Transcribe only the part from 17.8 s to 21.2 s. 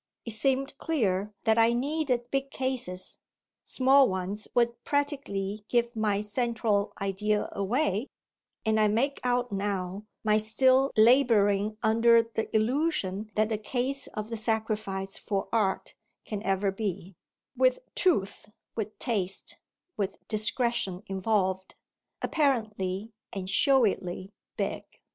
truth, with taste, with discretion